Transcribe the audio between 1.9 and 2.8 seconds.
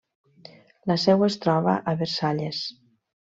a Versalles.